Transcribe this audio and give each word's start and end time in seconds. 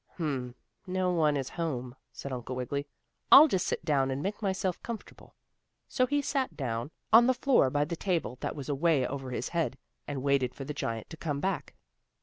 "Hum! 0.17 0.55
No 0.87 1.11
one 1.13 1.37
is 1.37 1.49
home," 1.49 1.95
said 2.11 2.33
Uncle 2.33 2.55
Wiggily. 2.55 2.87
"I'll 3.31 3.47
just 3.47 3.67
sit 3.67 3.85
down 3.85 4.09
and 4.09 4.19
make 4.23 4.41
myself 4.41 4.81
comfortable." 4.81 5.35
So 5.87 6.07
he 6.07 6.23
sat 6.23 6.57
down 6.57 6.89
on 7.13 7.27
the 7.27 7.35
floor 7.35 7.69
by 7.69 7.85
the 7.85 7.95
table 7.95 8.39
that 8.41 8.55
was 8.55 8.67
away 8.67 9.05
over 9.05 9.29
his 9.29 9.49
head, 9.49 9.77
and 10.07 10.23
waited 10.23 10.55
for 10.55 10.63
the 10.63 10.73
giant 10.73 11.11
to 11.11 11.17
come 11.17 11.39
back. 11.39 11.75